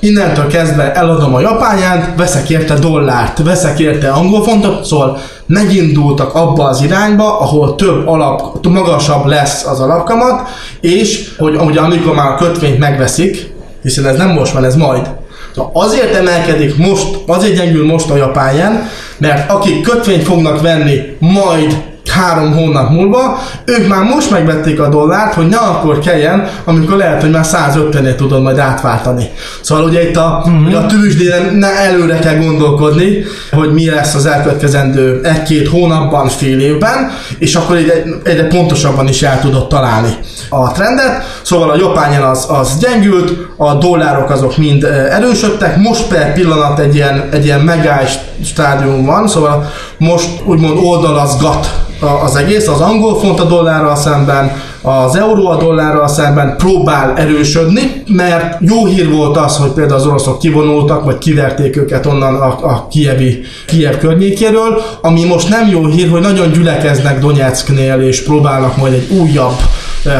innentől 0.00 0.46
kezdve 0.46 0.92
eladom 0.94 1.34
a 1.34 1.40
japánját, 1.40 2.16
veszek 2.16 2.50
érte 2.50 2.74
dollárt, 2.74 3.42
veszek 3.42 3.78
érte 3.78 4.10
angol 4.10 4.42
fontot, 4.42 4.84
szóval 4.84 5.18
megindultak 5.46 6.34
abba 6.34 6.64
az 6.64 6.82
irányba, 6.82 7.40
ahol 7.40 7.74
több 7.74 8.08
alap, 8.08 8.66
magasabb 8.66 9.24
lesz 9.24 9.66
az 9.66 9.80
alapkamat, 9.80 10.48
és 10.80 11.30
hogy 11.38 11.56
ugye 11.56 11.80
amikor 11.80 12.14
már 12.14 12.32
a 12.32 12.36
kötvényt 12.36 12.78
megveszik, 12.78 13.52
hiszen 13.82 14.06
ez 14.06 14.16
nem 14.16 14.30
most 14.30 14.52
van, 14.52 14.64
ez 14.64 14.76
majd. 14.76 15.08
Szóval 15.54 15.70
azért 15.74 16.14
emelkedik 16.14 16.76
most, 16.76 17.06
azért 17.26 17.56
gyengül 17.56 17.86
most 17.86 18.10
a 18.10 18.16
japán 18.16 18.88
mert 19.18 19.50
akik 19.50 19.82
kötvényt 19.82 20.22
fognak 20.22 20.60
venni 20.60 21.16
majd 21.18 21.82
három 22.08 22.52
hónap 22.52 22.90
múlva, 22.90 23.38
ők 23.64 23.88
már 23.88 24.02
most 24.02 24.30
megvették 24.30 24.80
a 24.80 24.88
dollárt, 24.88 25.34
hogy 25.34 25.48
ne 25.48 25.56
akkor 25.56 25.98
kelljen, 25.98 26.48
amikor 26.64 26.96
lehet, 26.96 27.20
hogy 27.20 27.30
már 27.30 27.44
150-et 27.46 28.14
tudod 28.14 28.42
majd 28.42 28.58
átváltani. 28.58 29.30
Szóval 29.60 29.84
ugye 29.84 30.08
itt 30.08 30.16
a, 30.16 30.42
uh-huh. 30.44 30.84
a 30.84 30.86
tűzsdén 30.86 31.52
ne 31.54 31.78
előre 31.78 32.18
kell 32.18 32.36
gondolkodni, 32.36 33.24
hogy 33.52 33.72
mi 33.72 33.90
lesz 33.90 34.14
az 34.14 34.26
elkövetkezendő 34.26 35.20
egy-két 35.22 35.68
hónapban, 35.68 36.28
fél 36.28 36.60
évben, 36.60 37.10
és 37.38 37.54
akkor 37.54 37.76
egyre, 37.76 37.94
egyre 38.24 38.46
pontosabban 38.46 39.08
is 39.08 39.22
el 39.22 39.40
tudod 39.40 39.68
találni 39.68 40.16
a 40.50 40.72
trendet. 40.72 41.40
Szóval 41.42 41.70
a 41.70 41.76
japán 41.76 42.22
az, 42.22 42.46
az 42.48 42.78
gyengült, 42.78 43.32
a 43.56 43.74
dollárok 43.74 44.30
azok 44.30 44.56
mind 44.56 44.84
erősödtek, 44.84 45.76
most 45.76 46.06
per 46.08 46.32
pillanat 46.32 46.78
egy 46.78 46.94
ilyen, 46.94 47.28
egy 47.32 47.44
ilyen 47.44 47.60
megállás 47.60 48.18
stádium 48.44 49.04
van, 49.04 49.28
szóval 49.28 49.70
most 50.00 50.28
úgymond 50.44 50.78
oldalazgat 50.82 51.88
az 52.24 52.36
egész, 52.36 52.68
az 52.68 52.80
angol 52.80 53.18
font 53.18 53.40
a 53.40 53.44
dollárral 53.44 53.96
szemben, 53.96 54.52
az 54.82 55.16
euró 55.16 55.48
a 55.48 55.56
dollárral 55.56 56.08
szemben 56.08 56.56
próbál 56.56 57.16
erősödni, 57.16 58.02
mert 58.06 58.56
jó 58.60 58.86
hír 58.86 59.10
volt 59.10 59.36
az, 59.36 59.56
hogy 59.56 59.70
például 59.70 60.00
az 60.00 60.06
oroszok 60.06 60.38
kivonultak, 60.38 61.04
vagy 61.04 61.18
kiverték 61.18 61.76
őket 61.76 62.06
onnan 62.06 62.34
a, 62.34 62.46
a 62.46 62.86
kievi, 62.90 63.40
Kiev 63.66 63.96
környékéről, 63.96 64.82
ami 65.00 65.24
most 65.24 65.48
nem 65.48 65.68
jó 65.68 65.86
hír, 65.86 66.10
hogy 66.10 66.20
nagyon 66.20 66.52
gyülekeznek 66.52 67.20
Donetsknél, 67.20 68.00
és 68.00 68.22
próbálnak 68.22 68.76
majd 68.76 68.92
egy 68.92 69.10
újabb 69.18 69.54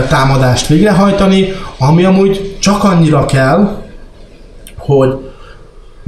támadást 0.08 0.66
végrehajtani, 0.66 1.52
ami 1.78 2.04
amúgy 2.04 2.56
csak 2.58 2.84
annyira 2.84 3.24
kell, 3.24 3.76
hogy 4.78 5.14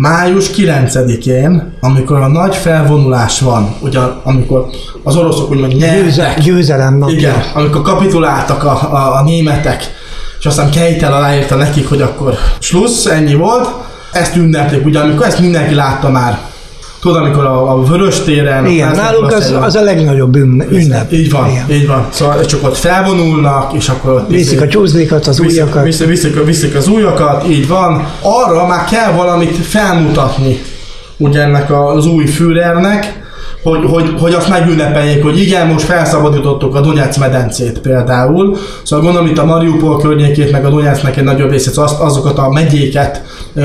május 0.02 0.50
9-én, 0.56 1.73
amikor 1.80 2.21
a 2.21 2.28
nagy 2.28 2.56
felvonulás 2.56 3.40
van, 3.40 3.75
ugye 3.80 3.99
amikor 4.23 4.66
az 5.04 5.16
oroszok 5.16 5.50
úgymond 5.50 5.76
nyertek. 5.76 6.40
Győzelem 6.40 6.99
napja. 6.99 7.16
Igen, 7.16 7.42
amikor 7.54 7.82
kapituláltak 7.82 8.64
a, 8.64 8.92
a, 8.92 9.16
a 9.16 9.23
németek, 9.23 9.94
és 10.38 10.47
aztán 10.47 10.71
Keitel 10.71 11.12
aláírta 11.12 11.54
nekik, 11.54 11.88
hogy 11.88 12.02
akkor 12.02 12.35
slussz, 12.59 13.06
ennyi 13.06 13.35
volt, 13.35 13.68
ezt 14.12 14.37
ünneplik, 14.37 14.85
ugye 14.85 14.99
amikor 14.99 15.26
ezt 15.26 15.38
mindenki 15.38 15.75
látta 15.75 16.11
már 16.11 16.38
Tudod, 17.02 17.23
amikor 17.23 17.44
a, 17.44 17.73
a 17.73 17.82
vörös 17.82 18.21
téren... 18.21 18.66
Igen, 18.66 18.90
náluk 18.90 19.32
az, 19.32 19.54
az 19.61 19.75
a 19.75 19.82
legnagyobb 19.82 20.37
ünnep. 20.37 21.12
Így 21.12 21.30
van, 21.30 21.50
Igen. 21.50 21.71
így 21.71 21.87
van. 21.87 22.06
Szóval 22.11 22.44
csak 22.44 22.64
ott 22.64 22.76
felvonulnak, 22.76 23.73
és 23.73 23.88
akkor 23.88 24.12
ott... 24.12 24.28
Viszik 24.28 24.61
a 24.61 24.68
csúzlikat, 24.68 25.26
az 25.26 25.40
viszik, 25.40 25.62
ujjakat. 25.62 25.85
Viszik, 25.85 26.06
viszik, 26.06 26.44
viszik 26.44 26.75
az 26.75 26.88
ujjakat, 26.88 27.49
így 27.49 27.68
van. 27.68 28.09
Arra 28.21 28.66
már 28.66 28.85
kell 28.85 29.12
valamit 29.12 29.56
felmutatni 29.56 30.61
ugye 31.23 31.40
ennek 31.40 31.71
az 31.71 32.06
új 32.06 32.26
Führernek, 32.26 33.22
hogy, 33.62 33.85
hogy, 33.85 34.14
hogy 34.21 34.33
azt 34.33 34.49
megünnepeljék, 34.49 35.23
hogy 35.23 35.40
igen, 35.40 35.66
most 35.66 35.85
felszabadítottuk 35.85 36.75
a 36.75 36.81
Donetsz 36.81 37.16
medencét 37.16 37.78
például. 37.78 38.57
Szóval 38.83 39.04
gondolom 39.04 39.28
itt 39.28 39.38
a 39.38 39.45
Mariupol 39.45 39.99
környékét, 39.99 40.52
meg 40.52 40.64
a 40.64 40.71
Donetsznek 40.71 41.16
egy 41.16 41.25
nagyobb 41.25 41.50
részét, 41.50 41.76
az, 41.76 41.97
azokat 42.00 42.38
a 42.38 42.50
megyéket 42.50 43.23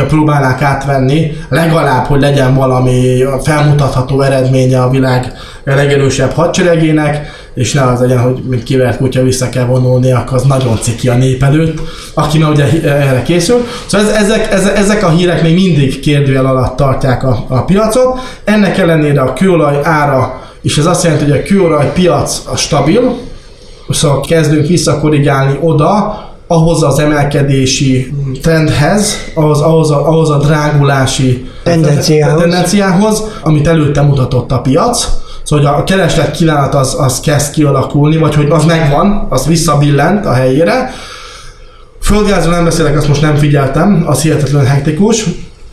próbálnák 0.07 0.61
átvenni, 0.61 1.37
legalább, 1.49 2.05
hogy 2.05 2.21
legyen 2.21 2.55
valami 2.55 3.23
felmutatható 3.43 4.21
eredménye 4.21 4.81
a 4.81 4.89
világ 4.89 5.33
legerősebb 5.63 6.31
hadseregének, 6.31 7.45
és 7.57 7.73
ne 7.73 7.81
az 7.81 7.99
legyen, 7.99 8.19
hogy 8.19 8.43
mint 8.47 8.63
kivert 8.63 8.97
kutya 8.97 9.21
vissza 9.21 9.49
kell 9.49 9.65
vonulni, 9.65 10.11
akkor 10.11 10.37
az 10.37 10.43
nagyon 10.43 10.77
ciki 10.81 11.09
a 11.09 11.15
nép 11.15 11.43
előtt, 11.43 11.81
aki 12.13 12.37
már 12.37 12.49
ugye 12.49 12.81
erre 12.81 13.21
készül. 13.21 13.65
Szóval 13.85 14.11
ezek, 14.11 14.51
ezek, 14.51 14.77
ezek 14.77 15.03
a 15.03 15.09
hírek 15.09 15.41
még 15.41 15.53
mindig 15.53 15.99
kérdőjel 15.99 16.45
alatt 16.45 16.75
tartják 16.75 17.23
a, 17.23 17.45
a 17.47 17.63
piacot. 17.63 18.19
Ennek 18.43 18.77
ellenére 18.77 19.21
a 19.21 19.33
kőolaj 19.33 19.79
ára, 19.83 20.41
és 20.61 20.77
ez 20.77 20.85
azt 20.85 21.03
jelenti, 21.03 21.23
hogy 21.23 21.39
a 21.39 21.43
kőolaj 21.43 21.91
piac 21.93 22.41
a 22.51 22.55
stabil, 22.55 23.17
szóval 23.89 24.21
kezdünk 24.21 24.67
visszakorrigálni 24.67 25.57
oda, 25.61 26.21
ahhoz 26.47 26.83
az 26.83 26.99
emelkedési 26.99 28.13
trendhez, 28.41 29.17
ahhoz, 29.35 29.61
ahhoz, 29.61 29.91
a, 29.91 30.07
ahhoz 30.07 30.29
a 30.29 30.37
drágulási 30.37 31.49
tendenciához. 31.63 32.41
tendenciához, 32.41 33.23
amit 33.41 33.67
előtte 33.67 34.01
mutatott 34.01 34.51
a 34.51 34.59
piac. 34.59 35.07
Szóval 35.47 35.65
hogy 35.65 35.81
a 35.81 35.83
kereslet 35.83 36.31
kínálat 36.31 36.75
az, 36.75 36.95
az 36.99 37.19
kezd 37.19 37.53
kialakulni, 37.53 38.17
vagy 38.17 38.35
hogy 38.35 38.49
az 38.49 38.65
megvan, 38.65 39.27
az 39.29 39.45
visszabillent 39.45 40.25
a 40.25 40.33
helyére. 40.33 40.91
Földgázról 42.01 42.53
nem 42.53 42.63
beszélek, 42.63 42.97
azt 42.97 43.07
most 43.07 43.21
nem 43.21 43.35
figyeltem, 43.35 44.03
az 44.07 44.21
hihetetlenül 44.21 44.67
hektikus. 44.67 45.25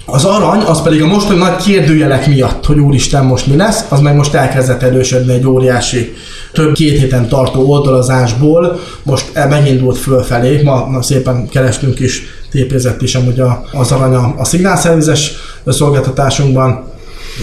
Az 0.07 0.25
arany, 0.25 0.61
az 0.61 0.83
pedig 0.83 1.03
a 1.03 1.07
mostani 1.07 1.39
nagy 1.39 1.57
kérdőjelek 1.57 2.27
miatt, 2.27 2.67
hogy 2.67 2.79
úristen 2.79 3.25
most 3.25 3.47
mi 3.47 3.57
lesz, 3.57 3.85
az 3.89 4.01
meg 4.01 4.17
most 4.17 4.35
elkezdett 4.35 4.83
erősödni 4.83 5.33
egy 5.33 5.47
óriási 5.47 6.15
több 6.53 6.73
két 6.73 6.99
héten 6.99 7.29
tartó 7.29 7.71
oldalazásból, 7.71 8.81
most 9.03 9.31
megindult 9.49 9.99
fölfelé, 9.99 10.63
ma, 10.63 10.87
ma 10.87 11.03
szépen 11.03 11.49
kerestünk 11.49 12.01
is, 12.01 12.23
tépézett 12.51 13.03
is 13.03 13.15
amúgy 13.15 13.43
az 13.73 13.93
arany 13.93 14.15
a, 14.15 14.35
a 14.39 14.45
szignálszervizes 14.45 15.33
szolgáltatásunkban, 15.67 16.85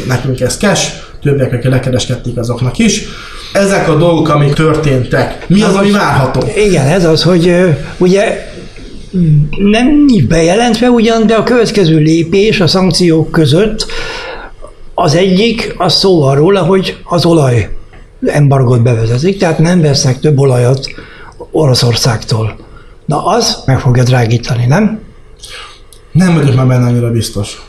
nekünk 0.07 0.39
ez 0.39 0.57
cash, 0.57 1.09
többiek, 1.21 1.53
akik 1.53 1.69
lekereskedték 1.69 2.37
azoknak 2.37 2.77
is. 2.77 3.03
Ezek 3.53 3.89
a 3.89 3.95
dolgok, 3.95 4.29
amik 4.29 4.53
történtek, 4.53 5.45
mi 5.47 5.61
az, 5.61 5.75
ami 5.75 5.91
várható? 5.91 6.47
Igen, 6.55 6.85
ez 6.85 7.05
az, 7.05 7.23
hogy 7.23 7.55
ugye 7.97 8.49
nem 9.57 10.05
bejelentve 10.27 10.89
ugyan, 10.89 11.27
de 11.27 11.35
a 11.35 11.43
következő 11.43 11.97
lépés 11.97 12.59
a 12.59 12.67
szankciók 12.67 13.31
között 13.31 13.85
az 14.93 15.15
egyik, 15.15 15.75
az 15.77 15.93
szó 15.93 16.21
arról, 16.23 16.55
hogy 16.55 16.97
az 17.03 17.25
olaj 17.25 17.69
embargót 18.25 18.81
bevezetik, 18.81 19.37
tehát 19.37 19.59
nem 19.59 19.81
vesznek 19.81 20.19
több 20.19 20.39
olajat 20.39 20.87
Oroszországtól. 21.51 22.55
Na 23.05 23.25
az 23.25 23.63
meg 23.65 23.79
fogja 23.79 24.03
drágítani, 24.03 24.65
nem? 24.65 24.99
Nem 26.11 26.33
vagyok 26.33 26.55
már 26.55 26.67
benne 26.67 26.85
annyira 26.85 27.11
biztos. 27.11 27.61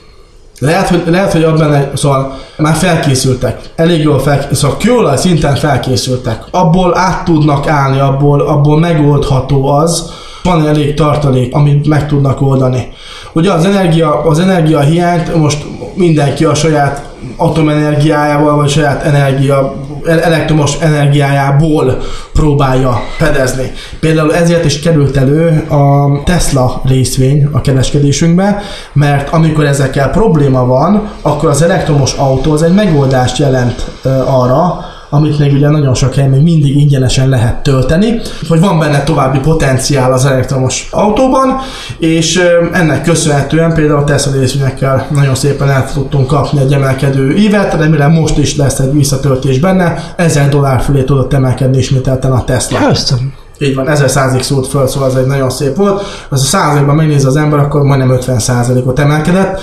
Lehet, 0.62 0.88
hogy, 0.88 1.02
lehet, 1.06 1.32
hogy 1.32 1.42
abban 1.42 1.90
szóval 1.94 2.38
már 2.56 2.74
felkészültek. 2.74 3.60
Elég 3.76 4.02
jól 4.02 4.18
felkészültek. 4.18 4.58
Szóval 4.58 4.76
kőolaj 4.76 5.16
szinten 5.16 5.54
felkészültek. 5.54 6.44
Abból 6.50 6.98
át 6.98 7.24
tudnak 7.24 7.68
állni, 7.68 7.98
abból, 7.98 8.40
abból 8.40 8.78
megoldható 8.78 9.66
az, 9.66 10.10
van 10.42 10.66
elég 10.66 10.94
tartalék, 10.94 11.54
amit 11.54 11.88
meg 11.88 12.08
tudnak 12.08 12.40
oldani. 12.40 12.92
Ugye 13.32 13.52
az 13.52 13.64
energia, 13.64 14.22
az 14.24 14.38
energia 14.38 14.80
hiányt 14.80 15.36
most 15.36 15.64
mindenki 15.94 16.44
a 16.44 16.54
saját 16.54 17.11
atomenergiájával, 17.36 18.56
vagy 18.56 18.68
saját 18.68 19.04
energia, 19.04 19.74
elektromos 20.06 20.76
energiájából 20.80 21.98
próbálja 22.32 23.00
fedezni. 23.18 23.72
Például 24.00 24.34
ezért 24.34 24.64
is 24.64 24.80
került 24.80 25.16
elő 25.16 25.66
a 25.68 26.22
Tesla 26.24 26.80
részvény 26.84 27.48
a 27.52 27.60
kereskedésünkbe, 27.60 28.62
mert 28.92 29.28
amikor 29.32 29.64
ezekkel 29.64 30.10
probléma 30.10 30.66
van, 30.66 31.10
akkor 31.22 31.48
az 31.48 31.62
elektromos 31.62 32.12
autó 32.12 32.52
az 32.52 32.62
egy 32.62 32.74
megoldást 32.74 33.38
jelent 33.38 33.84
arra, 34.26 34.84
amit 35.14 35.38
még 35.38 35.52
ugye 35.52 35.68
nagyon 35.68 35.94
sok 35.94 36.14
helyen 36.14 36.30
még 36.30 36.42
mindig 36.42 36.76
ingyenesen 36.76 37.28
lehet 37.28 37.62
tölteni, 37.62 38.20
hogy 38.48 38.60
van 38.60 38.78
benne 38.78 39.02
további 39.02 39.38
potenciál 39.38 40.12
az 40.12 40.24
elektromos 40.24 40.88
autóban, 40.90 41.60
és 41.98 42.40
ennek 42.72 43.02
köszönhetően 43.02 43.74
például 43.74 43.98
a 43.98 44.04
Tesla 44.04 44.32
részvényekkel 44.32 45.06
nagyon 45.10 45.34
szépen 45.34 45.70
el 45.70 45.92
tudtunk 45.92 46.26
kapni 46.26 46.60
egy 46.60 46.72
emelkedő 46.72 47.34
évet, 47.34 47.74
remélem 47.74 48.12
most 48.12 48.38
is 48.38 48.56
lesz 48.56 48.78
egy 48.78 48.92
visszatöltés 48.92 49.58
benne, 49.58 50.14
1000 50.16 50.48
dollár 50.48 50.80
fölé 50.80 51.02
tudott 51.02 51.32
emelkedni 51.32 51.78
ismételten 51.78 52.32
a 52.32 52.44
Tesla. 52.44 52.78
Köszönöm. 52.86 53.41
Így 53.62 53.74
van, 53.74 53.88
1000 53.88 54.10
százalék 54.10 54.42
szólt 54.42 54.66
föl, 54.66 54.86
szóval 54.86 55.08
ez 55.08 55.14
egy 55.14 55.26
nagyon 55.26 55.50
szép 55.50 55.76
volt. 55.76 56.02
Az 56.28 56.40
a 56.40 56.44
százalékban 56.44 56.94
megnéz 56.94 57.24
az 57.24 57.36
ember, 57.36 57.58
akkor 57.58 57.82
majdnem 57.82 58.10
50 58.10 58.38
százalékot 58.38 58.98
emelkedett. 58.98 59.60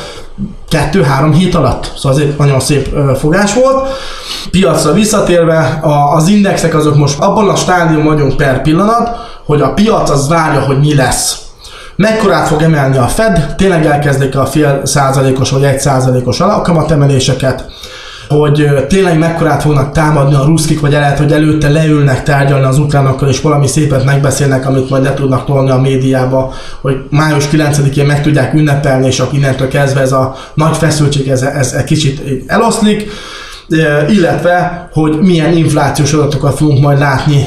Kettő-három 0.69 1.33
hét 1.33 1.55
alatt. 1.55 1.91
Szóval 1.97 2.17
ez 2.17 2.23
egy 2.23 2.35
nagyon 2.37 2.59
szép 2.59 2.95
fogás 3.19 3.53
volt. 3.53 3.87
Piacra 4.51 4.93
visszatérve, 4.93 5.79
az 6.15 6.27
indexek 6.27 6.75
azok 6.75 6.95
most 6.95 7.19
abban 7.19 7.49
a 7.49 7.55
stádium 7.55 8.03
vagyunk 8.03 8.37
per 8.37 8.61
pillanat, 8.61 9.09
hogy 9.45 9.61
a 9.61 9.73
piac 9.73 10.09
az 10.09 10.27
várja, 10.27 10.61
hogy 10.61 10.79
mi 10.79 10.95
lesz. 10.95 11.37
Mekkorát 11.95 12.47
fog 12.47 12.61
emelni 12.61 12.97
a 12.97 13.07
Fed, 13.07 13.53
tényleg 13.57 13.85
elkezdik 13.85 14.37
a 14.37 14.45
fél 14.45 14.81
százalékos 14.83 15.49
vagy 15.49 15.63
egy 15.63 15.79
százalékos 15.79 16.39
emeléseket 16.89 17.65
hogy 18.29 18.85
tényleg 18.87 19.17
mekkorát 19.17 19.61
fognak 19.61 19.91
támadni 19.91 20.35
a 20.35 20.45
ruszkik, 20.45 20.79
vagy 20.79 20.91
lehet, 20.91 21.17
hogy 21.17 21.31
előtte 21.31 21.69
leülnek 21.69 22.23
tárgyalni 22.23 22.65
az 22.65 22.77
ukránokkal, 22.77 23.29
és 23.29 23.41
valami 23.41 23.67
szépet 23.67 24.05
megbeszélnek, 24.05 24.67
amit 24.67 24.89
majd 24.89 25.03
le 25.03 25.13
tudnak 25.13 25.45
tolni 25.45 25.69
a 25.69 25.77
médiába, 25.77 26.53
hogy 26.81 26.95
május 27.09 27.45
9-én 27.51 28.05
meg 28.05 28.21
tudják 28.21 28.53
ünnepelni, 28.53 29.07
és 29.07 29.19
akkor 29.19 29.37
innentől 29.37 29.67
kezdve 29.67 30.01
ez 30.01 30.11
a 30.11 30.35
nagy 30.53 30.77
feszültség, 30.77 31.27
ez, 31.27 31.41
ez, 31.41 31.73
ez 31.73 31.83
kicsit 31.83 32.43
eloszlik. 32.47 33.11
Illetve, 34.09 34.88
hogy 34.93 35.19
milyen 35.21 35.57
inflációs 35.57 36.13
adatokat 36.13 36.57
fogunk 36.57 36.79
majd 36.79 36.99
látni 36.99 37.45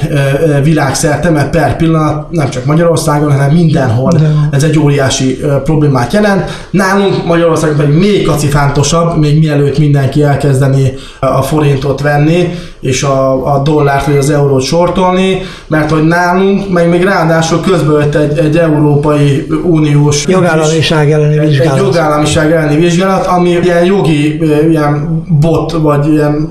világszerte, 0.62 1.30
mert 1.30 1.50
per 1.50 1.76
pillanat 1.76 2.30
nem 2.30 2.50
csak 2.50 2.64
Magyarországon, 2.64 3.32
hanem 3.32 3.50
mindenhol 3.50 4.12
ez 4.50 4.62
egy 4.62 4.78
óriási 4.78 5.40
problémát 5.64 6.12
jelent. 6.12 6.50
Nálunk 6.70 7.26
Magyarországon 7.26 7.76
pedig 7.76 7.94
még 7.94 8.26
kacifántosabb, 8.26 9.18
még 9.18 9.38
mielőtt 9.38 9.78
mindenki 9.78 10.22
elkezdeni 10.22 10.92
a 11.20 11.42
forintot 11.42 12.00
venni, 12.00 12.48
és 12.80 13.02
a, 13.02 13.54
a 13.54 13.62
dollárt 13.62 14.06
vagy 14.06 14.16
az 14.16 14.30
eurót 14.30 14.62
sortolni, 14.62 15.40
mert 15.66 15.90
hogy 15.90 16.02
nálunk, 16.02 16.72
meg 16.72 16.88
még 16.88 17.02
ráadásul 17.02 17.60
közben 17.60 18.00
egy, 18.00 18.38
egy 18.38 18.56
Európai 18.58 19.46
Uniós 19.64 20.26
jogállamiság 20.26 21.12
elleni 21.12 21.38
vizsgálat. 21.38 21.78
Egy 21.78 21.84
jogállamiság 21.84 22.52
elleni 22.52 22.76
vizsgálat, 22.76 23.26
ami 23.26 23.50
ilyen 23.50 23.84
jogi 23.84 24.40
ilyen 24.70 25.22
bot, 25.40 25.72
vagy 25.72 26.06
ilyen 26.12 26.48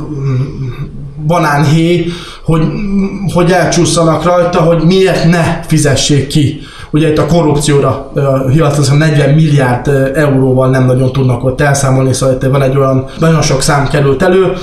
mm, 1.31 1.37
banánhé, 1.37 2.05
hogy, 2.43 2.61
hogy 3.33 3.51
elcsúszanak 3.51 4.23
rajta, 4.23 4.59
hogy 4.59 4.83
miért 4.83 5.29
ne 5.29 5.59
fizessék 5.67 6.27
ki 6.27 6.61
Ugye 6.93 7.09
itt 7.09 7.17
a 7.17 7.25
korrupcióra 7.25 8.11
hivatalosan 8.51 8.97
40 8.97 9.29
milliárd 9.29 10.11
euróval 10.15 10.69
nem 10.69 10.85
nagyon 10.85 11.11
tudnak 11.11 11.43
ott 11.43 11.61
elszámolni, 11.61 12.13
szóval 12.13 12.35
itt 12.35 12.49
van 12.49 12.61
egy 12.61 12.77
olyan, 12.77 13.05
nagyon 13.19 13.41
sok 13.41 13.61
szám 13.61 13.87
került 13.87 14.23
elő, 14.23 14.53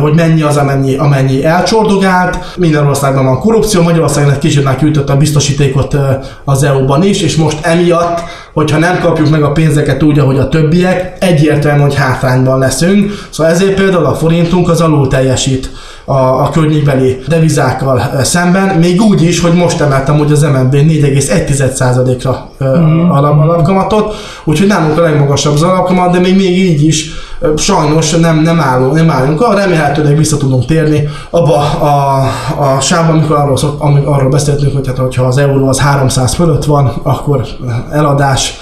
hogy 0.00 0.14
mennyi 0.14 0.42
az, 0.42 0.56
amennyi, 0.56 0.96
amennyi 0.96 1.44
elcsordogált. 1.44 2.38
Minden 2.56 2.86
országban 2.86 3.24
van 3.24 3.38
korrupció, 3.38 3.82
Magyarországon 3.82 4.32
egy 4.32 4.38
kicsit 4.38 4.64
megküldött 4.64 5.10
a 5.10 5.16
biztosítékot 5.16 5.96
az 6.44 6.62
EU-ban 6.62 7.02
is, 7.02 7.22
és 7.22 7.36
most 7.36 7.58
emiatt 7.66 8.20
hogyha 8.58 8.78
nem 8.78 8.98
kapjuk 9.00 9.30
meg 9.30 9.42
a 9.42 9.52
pénzeket 9.52 10.02
úgy, 10.02 10.18
ahogy 10.18 10.38
a 10.38 10.48
többiek, 10.48 11.16
egyértelmű, 11.20 11.82
hogy 11.82 11.94
hátrányban 11.94 12.58
leszünk. 12.58 13.12
Szóval 13.30 13.52
ezért 13.52 13.74
például 13.74 14.04
a 14.04 14.14
forintunk 14.14 14.68
az 14.68 14.80
alul 14.80 15.08
teljesít 15.08 15.70
a, 16.08 16.42
a 16.42 16.50
környékbeli 16.52 17.18
devizákkal 17.28 18.02
szemben, 18.22 18.76
még 18.76 19.00
úgy 19.00 19.22
is, 19.22 19.40
hogy 19.40 19.54
most 19.54 19.80
emeltem 19.80 20.18
hogy 20.18 20.32
az 20.32 20.42
MNB 20.42 20.74
4,1%-ra 20.74 22.50
mm. 22.64 23.10
alap, 23.10 23.40
alapkamatot, 23.40 24.14
úgyhogy 24.44 24.66
nálunk 24.66 24.98
a 24.98 25.02
legmagasabb 25.02 25.54
az 25.54 25.62
alapkamat, 25.62 26.12
de 26.12 26.18
még, 26.18 26.36
még 26.36 26.58
így 26.58 26.84
is 26.84 27.10
sajnos 27.56 28.10
nem, 28.10 28.40
nem, 28.40 28.60
állunk, 28.60 28.94
nem 28.94 29.10
állunk 29.10 29.40
arra, 29.40 29.58
remélhetőleg 29.58 30.16
vissza 30.16 30.36
tudunk 30.36 30.66
térni 30.66 31.08
abba 31.30 31.56
a, 31.80 32.22
a 32.58 32.80
sávban, 32.80 33.16
amikor 33.16 33.36
arról, 33.36 33.56
szok, 33.56 33.82
arról 34.04 34.30
beszéltünk, 34.30 34.76
hogy 34.76 34.86
hát, 34.86 34.98
hogyha 34.98 35.24
az 35.24 35.38
euró 35.38 35.68
az 35.68 35.78
300 35.78 36.34
fölött 36.34 36.64
van, 36.64 36.92
akkor 37.02 37.46
eladás, 37.92 38.54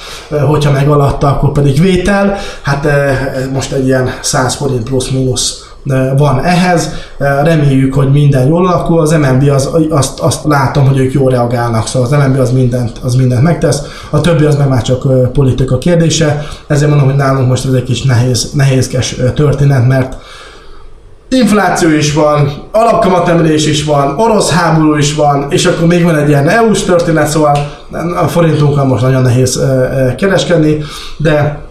hogyha 0.47 0.71
meg 0.71 0.89
alatta, 0.89 1.27
akkor 1.27 1.53
pedig 1.53 1.81
vétel. 1.81 2.37
Hát 2.63 2.87
most 3.53 3.73
egy 3.73 3.87
ilyen 3.87 4.11
100 4.21 4.55
forint 4.55 4.83
plusz-minusz 4.83 5.67
van 6.17 6.45
ehhez. 6.45 6.91
Reméljük, 7.19 7.95
hogy 7.95 8.11
minden 8.11 8.47
jól 8.47 8.67
alakul. 8.67 9.01
Az 9.01 9.11
MNB 9.11 9.51
az, 9.51 9.71
azt, 9.91 10.21
azt 10.21 10.45
látom, 10.45 10.87
hogy 10.87 10.99
ők 10.99 11.13
jól 11.13 11.31
reagálnak, 11.31 11.87
szóval 11.87 12.09
az 12.09 12.27
MNB 12.27 12.41
az 12.41 12.51
mindent, 12.51 12.99
az 13.03 13.15
mindent 13.15 13.43
megtesz. 13.43 13.83
A 14.11 14.21
többi 14.21 14.45
az 14.45 14.57
meg 14.57 14.69
már 14.69 14.83
csak 14.83 15.33
politika 15.33 15.79
kérdése. 15.79 16.47
Ezért 16.67 16.91
mondom, 16.91 17.09
hogy 17.09 17.17
nálunk 17.17 17.49
most 17.49 17.67
ez 17.67 17.73
egy 17.73 17.83
kis 17.83 18.03
nehéz, 18.03 18.51
nehézkes 18.53 19.17
történet, 19.35 19.89
mert 19.89 20.17
infláció 21.29 21.89
is 21.89 22.13
van, 22.13 22.53
alapkamatemelés 22.73 23.67
is 23.67 23.85
van, 23.85 24.19
orosz 24.19 24.51
háború 24.51 24.97
is 24.97 25.15
van, 25.15 25.47
és 25.51 25.67
akkor 25.67 25.87
még 25.87 26.05
van 26.05 26.17
egy 26.17 26.29
ilyen 26.29 26.49
EU-s 26.49 26.83
történet, 26.83 27.29
szóval 27.29 27.57
a 28.23 28.29
forintunkkal 28.29 28.85
most 28.85 29.03
nagyon 29.03 29.23
nehéz 29.23 29.61
kereskedni, 30.17 30.79
de 31.17 31.65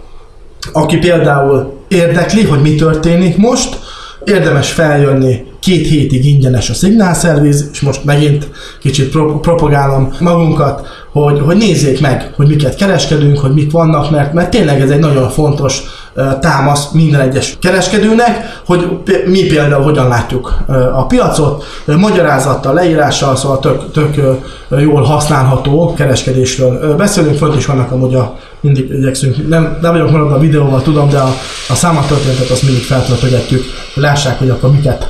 aki 0.71 0.97
például 0.97 1.73
érdekli, 1.87 2.43
hogy 2.43 2.61
mi 2.61 2.75
történik 2.75 3.37
most, 3.37 3.79
érdemes 4.25 4.71
feljönni, 4.71 5.43
két 5.59 5.87
hétig 5.87 6.25
ingyenes 6.25 6.69
a 6.69 6.73
szignálszerviz, 6.73 7.69
és 7.71 7.81
most 7.81 8.03
megint 8.03 8.49
kicsit 8.79 9.09
pro- 9.09 9.41
propagálom 9.41 10.15
magunkat, 10.19 10.87
hogy, 11.23 11.39
hogy 11.39 11.57
nézzék 11.57 12.01
meg, 12.01 12.31
hogy 12.35 12.47
miket 12.47 12.75
kereskedünk, 12.75 13.39
hogy 13.39 13.53
mik 13.53 13.71
vannak, 13.71 14.11
mert, 14.11 14.33
mert 14.33 14.49
tényleg 14.49 14.81
ez 14.81 14.89
egy 14.89 14.99
nagyon 14.99 15.29
fontos 15.29 15.83
támasz 16.39 16.91
minden 16.91 17.21
egyes 17.21 17.57
kereskedőnek, 17.61 18.61
hogy 18.65 18.87
mi 19.25 19.45
például 19.45 19.83
hogyan 19.83 20.07
látjuk 20.07 20.57
a 20.93 21.05
piacot, 21.05 21.63
magyarázattal, 21.85 22.73
leírással, 22.73 23.35
szóval 23.35 23.59
tök, 23.59 23.91
tök 23.91 24.15
jól 24.69 25.01
használható 25.01 25.93
kereskedésről 25.93 26.95
beszélünk, 26.95 27.37
fönt 27.37 27.55
is 27.55 27.65
vannak 27.65 27.91
amúgy 27.91 28.15
a, 28.15 28.37
mindig 28.59 28.89
igyekszünk, 28.89 29.47
nem, 29.47 29.77
nem 29.81 29.91
vagyok 29.91 30.11
maradva 30.11 30.35
a 30.35 30.39
videóval, 30.39 30.81
tudom, 30.81 31.09
de 31.09 31.19
a, 31.19 31.33
a 31.69 31.75
számattörténetet 31.75 32.49
azt 32.49 32.63
mindig 32.63 32.83
feltöltögetjük, 32.83 33.63
lássák, 33.93 34.39
hogy 34.39 34.49
akkor 34.49 34.71
miket 34.71 35.09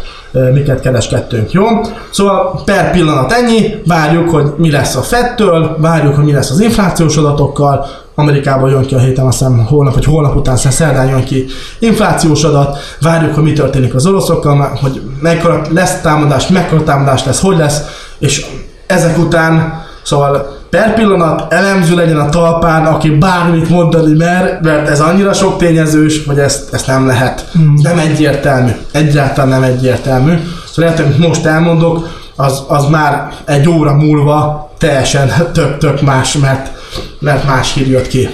miket 0.53 0.79
kereskedtünk, 0.79 1.51
jó? 1.51 1.63
Szóval 2.09 2.61
per 2.65 2.91
pillanat 2.91 3.31
ennyi, 3.31 3.81
várjuk, 3.85 4.29
hogy 4.29 4.53
mi 4.57 4.71
lesz 4.71 4.95
a 4.95 5.01
fettől, 5.01 5.75
várjuk, 5.79 6.15
hogy 6.15 6.25
mi 6.25 6.31
lesz 6.31 6.49
az 6.49 6.59
inflációs 6.59 7.17
adatokkal, 7.17 7.85
Amerikában 8.15 8.69
jön 8.69 8.85
ki 8.85 8.95
a 8.95 8.99
héten, 8.99 9.25
azt 9.25 9.37
hiszem 9.37 9.65
holnap, 9.65 9.93
vagy 9.93 10.05
holnap 10.05 10.35
után, 10.35 10.53
aztán 10.53 10.71
szerdán 10.71 11.07
jön 11.07 11.23
ki 11.23 11.45
inflációs 11.79 12.43
adat, 12.43 12.77
várjuk, 13.01 13.33
hogy 13.33 13.43
mi 13.43 13.53
történik 13.53 13.95
az 13.95 14.05
oroszokkal, 14.05 14.77
hogy 14.81 15.01
mekkora 15.21 15.61
lesz 15.69 16.01
támadás, 16.01 16.47
mekkora 16.47 16.83
támadás 16.83 17.25
lesz, 17.25 17.41
hogy 17.41 17.57
lesz, 17.57 17.81
és 18.19 18.45
ezek 18.87 19.17
után, 19.17 19.83
szóval 20.03 20.57
per 20.75 20.93
pillanat 20.93 21.53
elemző 21.53 21.95
legyen 21.95 22.19
a 22.19 22.29
talpán, 22.29 22.85
aki 22.85 23.09
bármit 23.09 23.69
mondani 23.69 24.13
mer, 24.17 24.59
mert 24.61 24.89
ez 24.89 24.99
annyira 24.99 25.33
sok 25.33 25.57
tényezős, 25.57 26.25
hogy 26.25 26.39
ezt, 26.39 26.73
ezt 26.73 26.87
nem 26.87 27.07
lehet. 27.07 27.45
Mm. 27.59 27.73
Nem 27.81 27.97
egyértelmű. 27.97 28.71
Egyáltalán 28.91 29.49
nem 29.49 29.63
egyértelmű. 29.63 30.33
Szóval 30.71 30.91
lehet, 30.91 31.05
hogy 31.05 31.27
most 31.27 31.45
elmondok, 31.45 32.07
az, 32.35 32.63
az 32.67 32.85
már 32.85 33.31
egy 33.45 33.69
óra 33.69 33.93
múlva 33.93 34.71
teljesen 34.77 35.31
tök-tök 35.53 36.01
más, 36.01 36.37
mert, 36.37 36.71
mert 37.19 37.45
más 37.45 37.73
hír 37.73 37.87
jött 37.87 38.07
ki. 38.07 38.29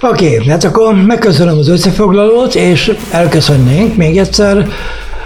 Oké, 0.00 0.34
okay, 0.34 0.48
hát 0.48 0.64
akkor 0.64 0.94
megköszönöm 0.94 1.58
az 1.58 1.68
összefoglalót, 1.68 2.54
és 2.54 2.96
elköszönnénk 3.10 3.96
még 3.96 4.18
egyszer. 4.18 4.68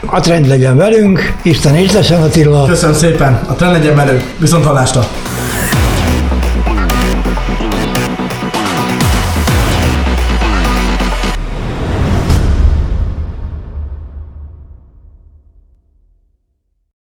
A 0.06 0.20
trend 0.20 0.48
legyen 0.48 0.76
velünk, 0.76 1.34
Isten 1.42 1.76
is 1.76 1.92
lesen 1.92 2.22
Attila. 2.22 2.66
Köszönöm 2.66 2.94
szépen, 2.94 3.40
a 3.48 3.52
trend 3.52 3.72
legyen 3.72 3.96
velünk, 3.96 4.22
viszont 4.38 4.64
hallásra. 4.64 5.06